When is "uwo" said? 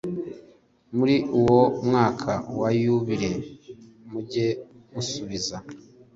1.39-1.61